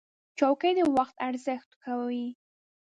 چوکۍ 0.37 0.71
د 0.77 0.79
وخت 0.97 1.15
ارزښت 1.27 1.69
ښووي. 1.81 2.27